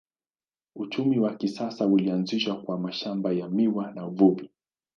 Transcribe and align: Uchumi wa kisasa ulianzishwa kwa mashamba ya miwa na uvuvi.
Uchumi 0.75 1.19
wa 1.19 1.35
kisasa 1.35 1.87
ulianzishwa 1.87 2.61
kwa 2.61 2.77
mashamba 2.79 3.31
ya 3.33 3.49
miwa 3.49 3.91
na 3.91 4.07
uvuvi. 4.07 4.49